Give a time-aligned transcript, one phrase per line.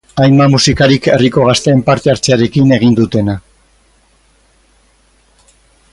[0.21, 3.37] Hainbat musikarik herriko gazteen parte hartzearekin egin dutena.